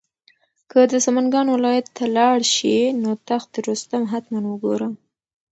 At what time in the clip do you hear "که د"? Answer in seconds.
0.71-0.93